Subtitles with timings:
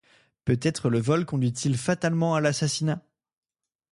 [0.45, 3.03] Peut-être le vol conduit-il fatalement à l’assassinat?